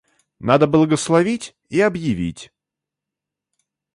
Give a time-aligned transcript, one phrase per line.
[0.39, 2.51] Надо благословить и объявить.